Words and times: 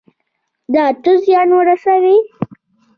ده 0.73 0.83
ته 1.03 1.11
زيان 1.23 1.49
ورسوي. 1.55 2.15